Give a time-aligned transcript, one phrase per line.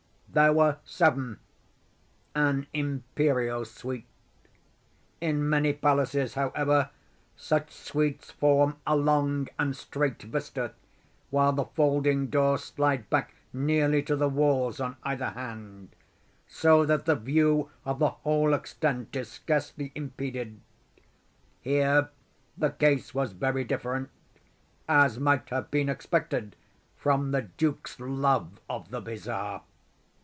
[0.33, 4.05] There were seven—an imperial suite.
[5.19, 6.89] In many palaces, however,
[7.35, 10.71] such suites form a long and straight vista,
[11.31, 15.89] while the folding doors slide back nearly to the walls on either hand,
[16.47, 20.61] so that the view of the whole extent is scarcely impeded.
[21.59, 22.09] Here
[22.57, 24.09] the case was very different;
[24.87, 26.55] as might have been expected
[26.95, 29.63] from the duke's love of the bizarre.